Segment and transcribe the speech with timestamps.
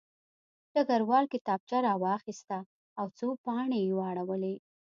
[0.73, 2.57] ډګروال کتابچه راواخیسته
[2.99, 4.55] او څو پاڼې یې واړولې